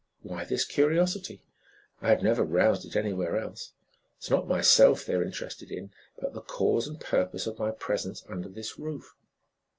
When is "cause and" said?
6.41-6.99